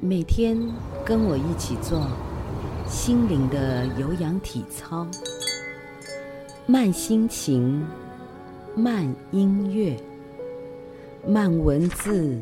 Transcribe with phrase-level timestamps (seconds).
[0.00, 0.58] 每天
[1.04, 2.06] 跟我一起做
[2.86, 5.06] 心灵的有氧体操，
[6.66, 7.86] 慢心情，
[8.74, 9.96] 慢音乐，
[11.26, 12.38] 慢文字，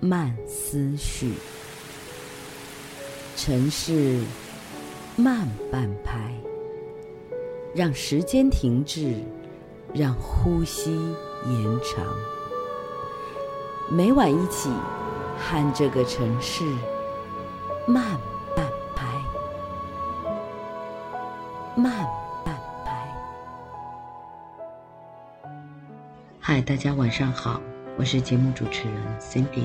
[0.00, 1.32] 慢思绪，
[3.36, 4.20] 城市
[5.16, 6.34] 慢半拍，
[7.74, 9.14] 让时间停滞，
[9.94, 10.90] 让呼吸
[11.46, 12.04] 延长。
[13.88, 14.68] 每晚一起。
[15.40, 16.62] 和这个城市
[17.86, 18.04] 慢
[18.54, 19.06] 半拍，
[21.74, 22.06] 慢
[22.44, 22.54] 半
[22.84, 23.08] 拍。
[26.38, 27.58] 嗨，大家晚上好，
[27.96, 29.64] 我是节目主持人 Cindy。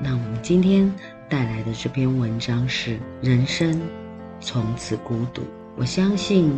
[0.00, 0.90] 那我们今天
[1.28, 3.80] 带来的这篇文章是《人生
[4.40, 5.42] 从此孤独》。
[5.76, 6.56] 我相信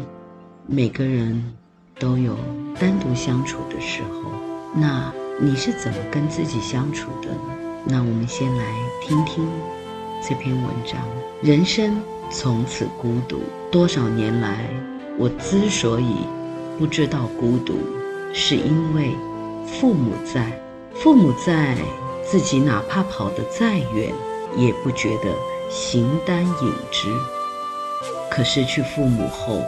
[0.66, 1.42] 每个人
[1.98, 2.36] 都有
[2.78, 4.30] 单独相处的时候，
[4.74, 7.63] 那你是怎么跟自己相处的呢？
[7.86, 8.64] 那我们先来
[9.02, 9.46] 听听
[10.26, 10.98] 这篇文章。
[11.42, 13.42] 人生从此孤独。
[13.70, 14.70] 多少年来，
[15.18, 16.16] 我之所以
[16.78, 17.74] 不知道孤独，
[18.32, 19.10] 是因为
[19.66, 20.58] 父母在。
[20.94, 21.76] 父母在，
[22.24, 24.14] 自己哪怕跑得再远，
[24.56, 25.34] 也不觉得
[25.68, 27.08] 形单影只。
[28.30, 29.60] 可失去父母后，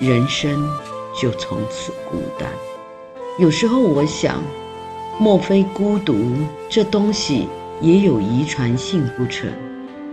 [0.00, 0.68] 人生
[1.14, 2.50] 就从此孤单。
[3.38, 4.42] 有时候我想。
[5.18, 6.14] 莫非孤独
[6.68, 7.48] 这东西
[7.80, 9.48] 也有遗传性不成？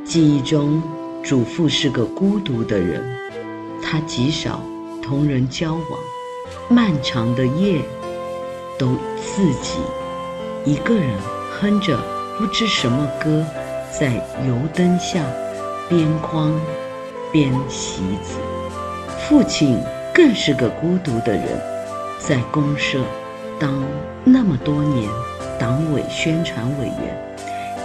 [0.05, 0.81] 记忆中，
[1.21, 3.03] 祖父是个孤独的人，
[3.81, 4.61] 他极少
[5.01, 5.99] 同人交往，
[6.69, 7.81] 漫长的夜
[8.79, 9.79] 都自己
[10.63, 11.09] 一个人
[11.59, 11.99] 哼着
[12.37, 13.45] 不知什么歌，
[13.91, 14.13] 在
[14.47, 15.21] 油灯下
[15.89, 16.57] 边框
[17.29, 18.39] 边席子。
[19.19, 19.77] 父亲
[20.13, 21.61] 更是个孤独的人，
[22.19, 23.03] 在公社。
[23.59, 23.83] 当
[24.23, 25.09] 那么多年
[25.59, 27.37] 党委宣传委员，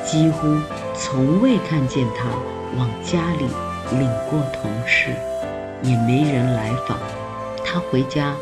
[0.05, 0.56] 几乎
[0.94, 2.24] 从未看见他
[2.77, 3.47] 往家里
[3.98, 5.11] 领过同事，
[5.83, 6.98] 也没人来访。
[7.64, 8.34] 他回家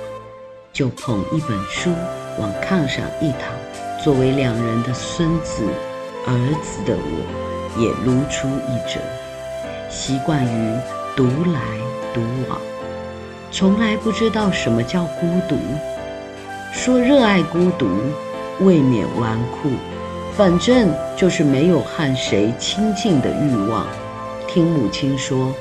[0.72, 1.91] 就捧一本书
[2.38, 3.53] 往炕上一躺。
[4.03, 5.65] 作为两人的孙子、
[6.26, 6.32] 儿
[6.62, 9.00] 子的我，也如出一辙，
[9.91, 10.76] 习惯于
[11.16, 11.60] 独来
[12.15, 12.60] 独往，
[13.50, 15.56] 从来不知道什么叫孤独。
[16.76, 17.88] 说热爱孤独，
[18.60, 19.70] 未免纨绔。
[20.37, 23.87] 反正就是没有和谁亲近的欲望。
[24.47, 25.54] 听母亲说，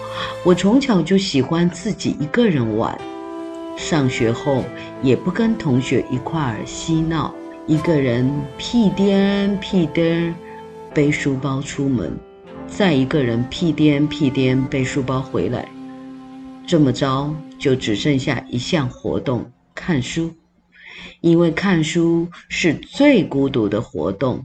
[0.43, 2.95] 我从小就喜欢自己一个人玩。
[3.77, 4.65] 上学后
[5.01, 7.33] 也不跟同学一块儿嬉闹，
[7.65, 10.35] 一个人屁颠屁颠
[10.93, 12.11] 背书包出门，
[12.67, 15.65] 再一个人屁颠屁颠背书包回来。
[16.67, 20.29] 这么着，就只剩下一项活动：看书。
[21.21, 24.43] 因为看书是最孤独的活动，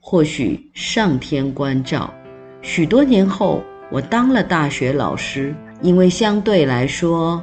[0.00, 2.12] 或许上天关照。
[2.60, 7.42] 许多年后，我当了大学老师，因为相对来说，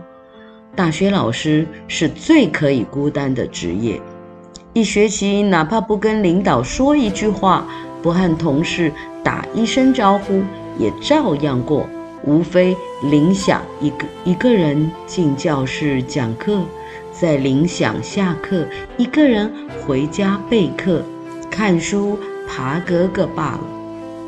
[0.76, 4.02] 大学老师是最可以孤单的职业。
[4.74, 7.68] 一学期哪怕不跟领导说一句话，
[8.02, 8.92] 不和同事
[9.24, 10.42] 打一声招呼，
[10.78, 11.86] 也照样过，
[12.24, 12.78] 无非
[13.12, 16.62] 铃响一个一个人进教室讲课。
[17.20, 18.66] 在铃响下课，
[18.96, 19.52] 一个人
[19.86, 21.04] 回家备课、
[21.52, 23.60] 看书、爬格格罢了。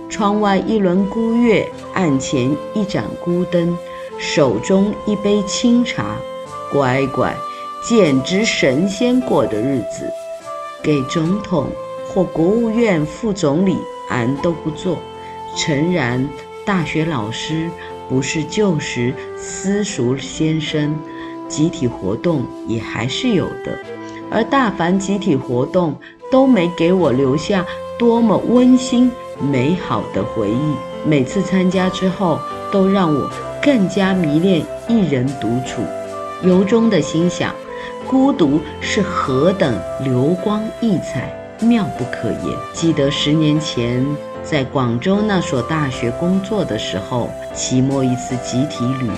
[0.10, 3.78] 窗外一轮孤月，案前一盏孤灯，
[4.20, 6.18] 手中一杯清茶，
[6.70, 7.34] 乖乖，
[7.82, 10.06] 简直神仙过的日子。
[10.84, 11.68] 给总统
[12.10, 13.78] 或国务院副总理，
[14.10, 14.98] 俺都不做。
[15.56, 16.28] 诚然，
[16.66, 17.70] 大学老师
[18.10, 20.94] 不是旧时私塾先生。
[21.52, 23.78] 集体活动也还是有的，
[24.32, 25.94] 而大凡集体活动
[26.32, 27.66] 都没给我留下
[28.00, 29.12] 多么温馨
[29.52, 30.76] 美好的回忆。
[31.06, 32.40] 每次参加之后，
[32.72, 33.30] 都让我
[33.62, 35.82] 更加迷恋一人独处，
[36.42, 37.54] 由衷的心想：
[38.08, 41.30] 孤独是何等流光溢彩，
[41.60, 42.58] 妙不可言。
[42.72, 44.06] 记得十年前
[44.42, 49.14] 在广州那所大学工作的时候，期末一次集体旅游，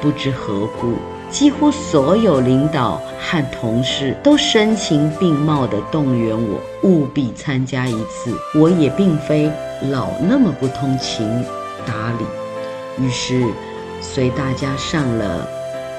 [0.00, 0.94] 不知何故。
[1.30, 8.36] 几乎所有领导和同事都声情并茂地动员我务必参加一次。
[8.54, 9.50] 我也并非
[9.90, 11.44] 老那么不通情
[11.86, 13.46] 达理，于是
[14.00, 15.46] 随大家上了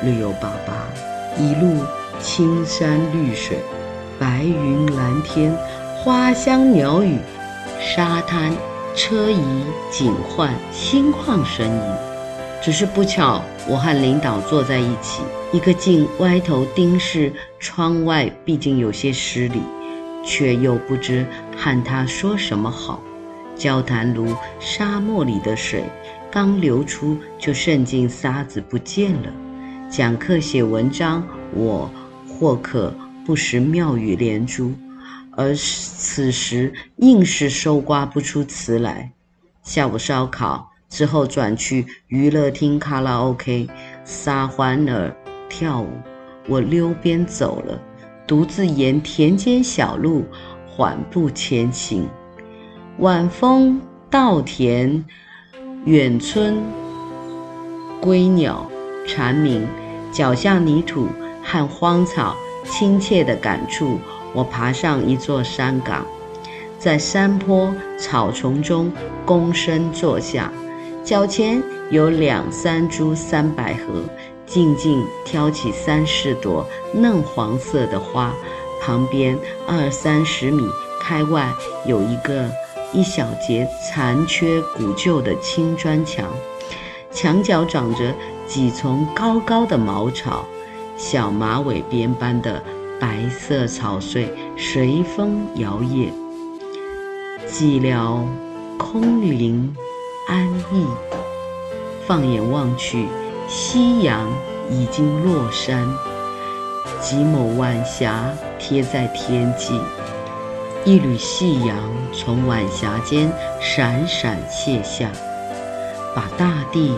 [0.04, 0.74] 旅游巴巴，
[1.38, 1.82] 一路
[2.20, 3.58] 青山绿水、
[4.20, 5.56] 白云蓝天、
[5.98, 7.18] 花香鸟语、
[7.80, 8.52] 沙滩
[8.96, 12.11] 车移景换、心旷神怡。
[12.62, 19.60] 只是不巧，我和领导坐在一起，一个劲歪头盯视窗外，毕竟有些失礼，
[20.24, 21.26] 却又不知
[21.58, 23.02] 和他说什么好，
[23.56, 25.84] 交谈如沙漠里的水，
[26.32, 29.34] 刚流出就渗进沙子不见了。
[29.90, 31.90] 讲课写文章，我
[32.30, 32.94] 或可
[33.26, 34.72] 不时妙语连珠，
[35.36, 39.12] 而此时硬是收刮不出词来。
[39.64, 43.68] 下午烧烤之后，转去娱乐厅卡拉 OK
[44.04, 45.16] 撒欢儿
[45.50, 45.88] 跳舞，
[46.50, 47.82] 我溜边走了，
[48.28, 50.26] 独自沿田间小路
[50.68, 52.08] 缓步前行。
[52.98, 55.04] 晚风稻田，
[55.86, 56.62] 远村
[58.02, 58.70] 归鸟
[59.08, 59.66] 蝉鸣，
[60.12, 61.08] 脚下泥土
[61.42, 62.36] 和荒草
[62.66, 63.98] 亲切的感触。
[64.34, 66.06] 我爬上一座山岗，
[66.78, 68.92] 在山坡草丛中
[69.26, 70.52] 躬身坐下，
[71.04, 74.04] 脚前有两三株三百合，
[74.46, 78.34] 静静挑起三四朵嫩黄色的花。
[78.82, 79.38] 旁边
[79.68, 80.64] 二三十米
[81.02, 81.52] 开外
[81.86, 82.50] 有一个。
[82.94, 86.26] 一小截残缺古旧的青砖墙，
[87.10, 88.14] 墙角长着
[88.46, 90.44] 几丛高高的茅草，
[90.98, 92.62] 小马尾辫般的
[93.00, 96.10] 白色草穗随风摇曳。
[97.48, 98.26] 寂寥
[98.78, 99.74] 空灵
[100.32, 100.88] 安逸，
[102.08, 103.06] 放眼望去，
[103.50, 104.32] 夕阳
[104.70, 105.86] 已经落山，
[107.02, 109.78] 几抹晚霞贴在天际。
[110.86, 111.78] 一缕夕阳
[112.14, 113.30] 从晚霞间
[113.60, 115.12] 闪闪泻下，
[116.16, 116.96] 把大地、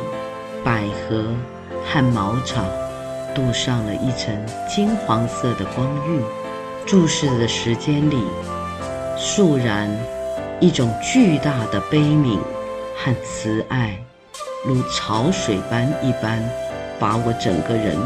[0.64, 1.26] 百合
[1.92, 2.64] 和茅草
[3.34, 4.32] 镀上了一层
[4.70, 6.22] 金黄色的光晕。
[6.86, 8.24] 注视的时间里，
[9.18, 9.90] 肃然
[10.60, 12.38] 一种巨大的悲悯
[12.96, 13.98] 和慈爱，
[14.66, 16.42] 如潮水般一般，
[17.00, 17.98] 把我整个人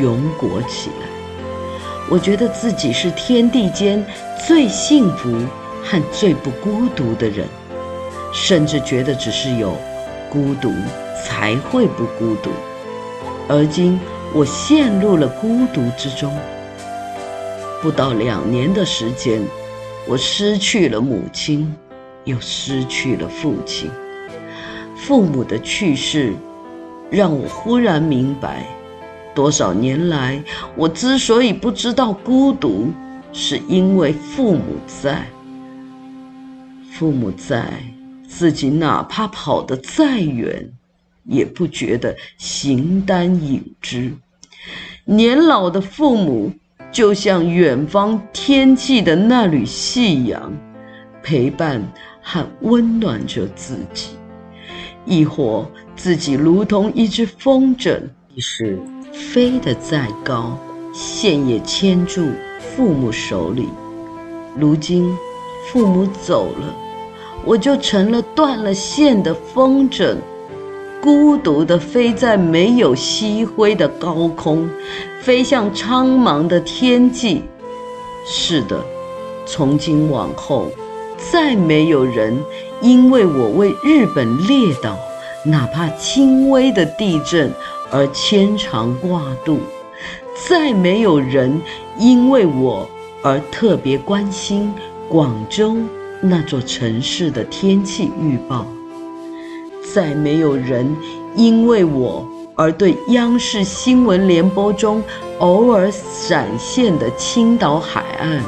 [0.00, 1.06] 涌裹起来。
[2.08, 4.04] 我觉得自己是天地间
[4.46, 5.28] 最幸福
[5.84, 7.46] 和最不孤独的人，
[8.32, 9.76] 甚至觉得只是有
[10.30, 10.72] 孤独
[11.24, 12.50] 才会不孤独。
[13.48, 13.98] 而今
[14.32, 16.32] 我陷入了孤独之中。
[17.82, 19.42] 不到两年的时间，
[20.08, 21.72] 我失去了母亲，
[22.26, 23.90] 又失去了父亲。
[24.94, 26.34] 父母的去世，
[27.10, 28.66] 让我忽然明白。
[29.34, 30.42] 多少年来，
[30.76, 32.90] 我之所以不知道孤独，
[33.32, 35.26] 是因为父母在。
[36.92, 37.66] 父母在，
[38.26, 40.66] 自己哪怕跑得再远，
[41.24, 44.10] 也不觉得形单影只。
[45.04, 46.50] 年老的父母，
[46.90, 50.50] 就像远方天际的那缕夕阳，
[51.22, 51.82] 陪伴
[52.28, 54.16] 和温暖着自己；
[55.04, 55.64] 亦或
[55.94, 58.00] 自己如同一只风筝，
[58.34, 58.76] 一时。
[59.32, 60.58] 飞得再高，
[60.92, 62.26] 线也牵住
[62.58, 63.68] 父母手里。
[64.58, 65.16] 如今
[65.66, 66.74] 父母走了，
[67.46, 70.16] 我就成了断了线的风筝，
[71.00, 74.68] 孤独地飞在没有夕辉的高空，
[75.22, 77.44] 飞向苍茫的天际。
[78.26, 78.84] 是的，
[79.46, 80.66] 从今往后，
[81.18, 82.36] 再没有人
[82.80, 84.96] 因为我为日本列岛，
[85.44, 87.52] 哪怕轻微的地震。
[87.88, 89.60] 而牵肠挂肚，
[90.48, 91.62] 再没有人
[91.96, 92.90] 因为我
[93.22, 94.74] 而特别关心
[95.08, 95.76] 广州
[96.20, 98.66] 那座城市的天气预报，
[99.94, 100.96] 再没有人
[101.36, 105.00] 因为我而对央视新闻联播中
[105.38, 108.42] 偶尔闪现的青岛海岸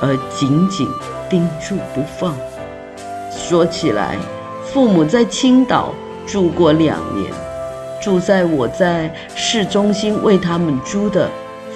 [0.00, 0.84] 而紧紧
[1.30, 2.36] 盯住不放。
[3.30, 4.18] 说起来，
[4.64, 5.94] 父母在青岛
[6.26, 7.32] 住过两年。
[8.02, 11.28] 住在我在市中心为他们租的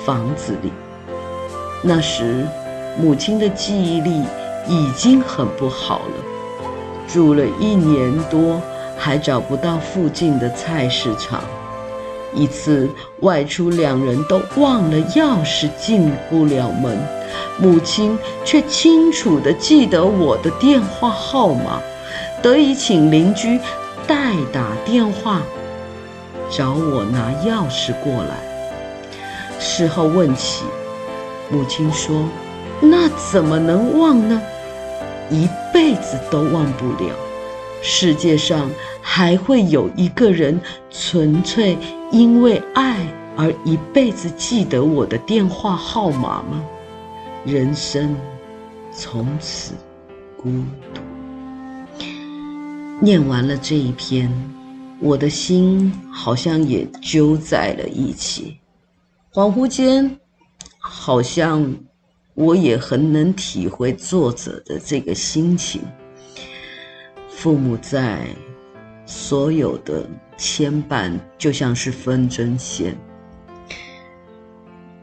[0.06, 0.72] 房子里。
[1.82, 2.46] 那时，
[2.98, 4.22] 母亲的记忆力
[4.66, 7.04] 已经很不好了。
[7.06, 8.58] 住了一年多，
[8.96, 11.42] 还找不到附近的菜市场。
[12.32, 12.88] 一次
[13.20, 16.98] 外出，两人都忘了钥匙，进不了门。
[17.58, 21.80] 母亲却清楚地记得我的电话号码，
[22.42, 23.58] 得以请邻居
[24.06, 25.42] 代打电话。
[26.50, 28.36] 找我拿钥匙过来。
[29.58, 30.64] 事后问起，
[31.50, 32.28] 母亲说
[32.80, 34.40] ：“那怎么能忘呢？
[35.30, 37.10] 一辈子都忘不了。
[37.80, 40.60] 世界上还会有一个人
[40.90, 41.76] 纯粹
[42.10, 42.96] 因为爱
[43.36, 46.62] 而一辈子记得我的电话号码吗？
[47.44, 48.16] 人生
[48.92, 49.74] 从此
[50.36, 50.50] 孤
[50.92, 51.00] 独。”
[53.00, 54.30] 念完了这一篇。
[55.00, 58.58] 我的心好像也揪在了一起，
[59.32, 60.18] 恍惚间，
[60.78, 61.74] 好像
[62.32, 65.82] 我也很能体会作者的这个心情。
[67.28, 68.26] 父母在，
[69.04, 70.08] 所有的
[70.38, 72.96] 牵绊就像是分针线。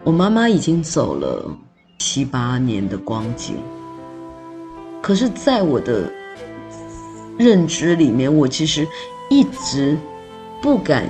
[0.03, 1.45] 我妈妈已经走了
[2.03, 3.57] 七八年的光景，
[5.03, 6.11] 可是，在我的
[7.37, 8.87] 认知里面，我其实
[9.29, 9.95] 一直
[10.63, 11.05] 不敢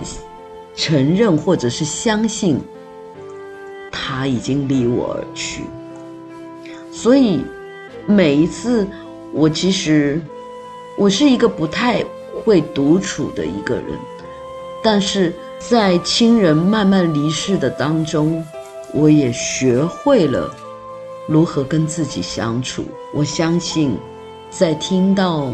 [0.76, 2.60] 承认或者是相信，
[3.90, 5.64] 他已经离我而去。
[6.92, 7.40] 所以，
[8.06, 8.86] 每一次，
[9.32, 10.22] 我其实
[10.98, 12.04] 我是一个不太
[12.44, 13.98] 会独处的一个人，
[14.84, 18.46] 但是在亲人慢慢离世的当中，
[18.94, 20.54] 我也学会了
[21.28, 22.86] 如何跟自己相处。
[23.14, 23.98] 我相信，
[24.50, 25.54] 在听到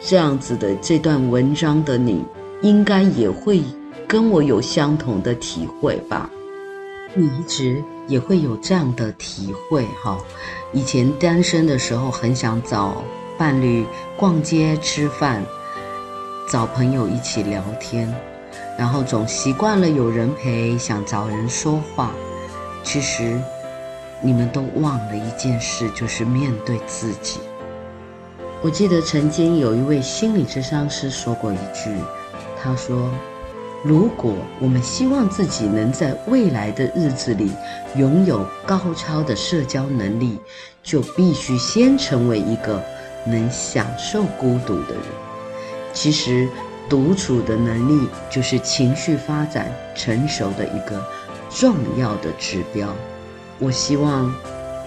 [0.00, 2.24] 这样子的这段文章的你，
[2.62, 3.62] 应该也会
[4.06, 6.28] 跟我有相同的体会吧。
[7.14, 10.18] 你一直也会有这样的体会哈。
[10.72, 13.02] 以前单身的时候，很想找
[13.38, 15.44] 伴侣逛街吃饭，
[16.50, 18.12] 找朋友一起聊天，
[18.76, 22.10] 然后总习惯了有人陪，想找人说话。
[22.82, 23.40] 其实，
[24.24, 27.38] 你们都忘了一件事，就是面对自己。
[28.62, 31.90] 我记得曾经有一位心理咨商师说过一句，
[32.60, 33.08] 他说。
[33.86, 37.52] 如果我们希望自己能在未来的日子里
[37.96, 40.38] 拥有高超的社交能力，
[40.82, 42.82] 就必须先成为一个
[43.26, 45.04] 能享受孤独的人。
[45.92, 46.48] 其实，
[46.88, 51.06] 独处的能力就是情绪发展成熟的一个
[51.50, 52.88] 重要的指标。
[53.58, 54.34] 我希望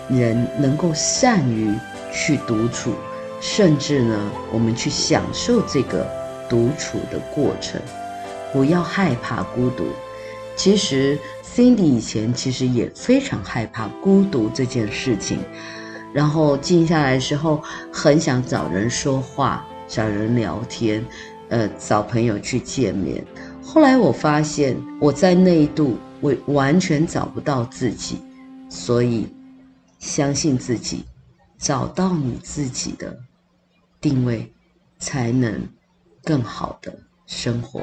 [0.10, 1.74] 人能够善于
[2.12, 2.94] 去独处，
[3.40, 4.20] 甚至呢，
[4.52, 6.08] 我们去享受这个
[6.50, 7.80] 独处的过程。
[8.54, 9.86] 不要害怕孤独。
[10.56, 15.40] 其实，Cindy 以前其实也非常害怕孤独这件事情。
[16.14, 21.06] 然后静下来的时候，很想找人说话，找人聊天，
[21.50, 23.24] 呃，找朋友去见面。
[23.62, 28.18] 后来我发现，我在那一度我完全找不到自己，
[28.70, 29.28] 所以
[30.00, 31.06] 相信自己
[31.58, 33.18] 找到你自己的
[34.00, 34.52] 定位
[35.00, 35.62] 才能
[36.24, 37.82] 更好的生活。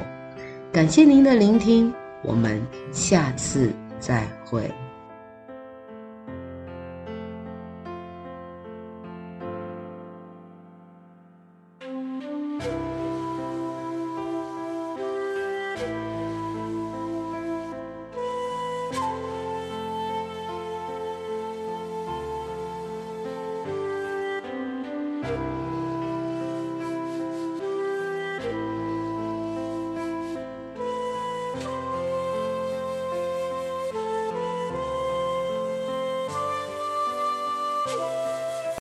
[0.71, 4.69] 感谢您的聆听我们下次再会。